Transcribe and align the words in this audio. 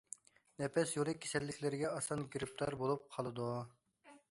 نەپەس 0.61 0.93
يولى 0.95 1.13
كېسەللىكلىرىگە 1.25 1.91
ئاسان 1.99 2.25
گىرىپتار 2.37 2.79
بولۇپ 2.83 3.07
قالىدۇ. 3.19 3.51